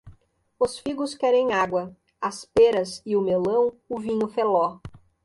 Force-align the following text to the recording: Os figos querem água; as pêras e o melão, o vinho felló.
Os 0.57 0.79
figos 0.79 1.13
querem 1.13 1.53
água; 1.53 1.95
as 2.19 2.43
pêras 2.43 3.03
e 3.05 3.15
o 3.15 3.21
melão, 3.21 3.77
o 3.87 3.99
vinho 3.99 4.27
felló. 4.27 4.79